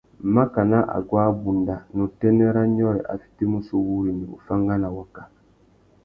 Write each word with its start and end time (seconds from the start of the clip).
Makana 0.35 0.77
aguá 0.97 1.21
abunda, 1.31 1.75
ná 1.93 2.01
utênê 2.09 2.45
râ 2.55 2.63
nyôrê 2.75 3.01
a 3.11 3.13
fitimú 3.21 3.57
sú 3.67 3.75
wúrrini, 3.87 4.25
uffangana; 4.37 4.87
waka. 4.97 5.21